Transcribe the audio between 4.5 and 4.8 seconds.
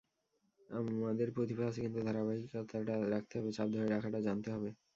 হবে।